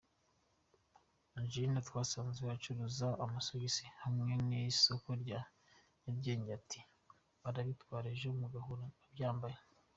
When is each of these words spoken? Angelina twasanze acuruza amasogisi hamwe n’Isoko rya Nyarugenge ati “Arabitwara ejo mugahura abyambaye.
Angelina 1.39 1.79
twasanze 1.87 2.39
acuruza 2.55 3.07
amasogisi 3.25 3.83
hamwe 4.01 4.31
n’Isoko 4.47 5.09
rya 5.23 5.39
Nyarugenge 6.01 6.49
ati 6.59 6.79
“Arabitwara 7.49 8.07
ejo 8.15 8.27
mugahura 8.39 8.85
abyambaye. 9.05 9.57